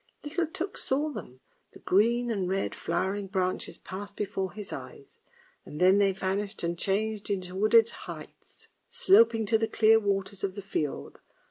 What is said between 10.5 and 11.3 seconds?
the fiord.